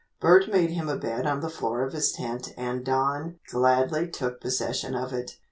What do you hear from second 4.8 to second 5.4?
of it.